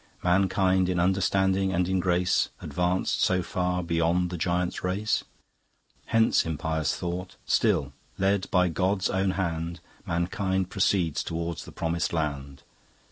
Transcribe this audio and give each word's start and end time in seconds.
Mankind 0.23 0.89
in 0.89 0.99
understanding 0.99 1.71
and 1.71 1.87
in 1.87 1.99
grace 1.99 2.49
Advanc'd 2.59 3.07
so 3.21 3.43
far 3.43 3.83
beyond 3.83 4.31
the 4.31 4.35
Giants' 4.39 4.83
race? 4.83 5.23
Hence 6.07 6.43
impious 6.43 6.95
thought! 6.95 7.35
Still 7.45 7.93
led 8.17 8.49
by 8.49 8.67
GOD'S 8.67 9.11
own 9.11 9.33
Hand, 9.37 9.79
Mankind 10.07 10.71
proceeds 10.71 11.21
towards 11.23 11.65
the 11.65 11.71
Promised 11.71 12.13
Land. 12.13 12.63